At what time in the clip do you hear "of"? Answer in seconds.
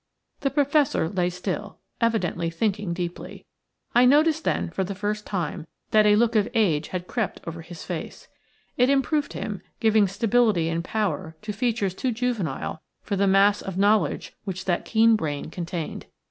6.35-6.49, 13.61-13.77